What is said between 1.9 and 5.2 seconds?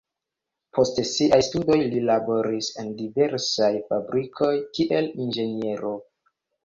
li laboris en diversaj fabrikoj kiel